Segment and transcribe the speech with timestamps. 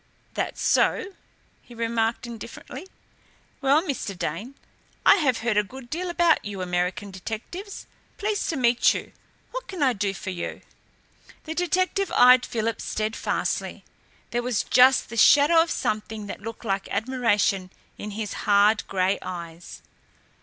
[0.33, 1.13] "That so?"
[1.61, 2.87] he remarked indifferently.
[3.61, 4.17] "Well, Mr.
[4.17, 4.55] Dane,
[5.05, 7.85] I have heard a good deal about you American detectives.
[8.17, 9.11] Pleased to meet you.
[9.51, 10.61] What can I do for you?"
[11.43, 13.83] The detective eyed Philip steadfastly.
[14.31, 19.19] There was just the shadow of something that looked like admiration in his hard, grey
[19.21, 19.83] eyes.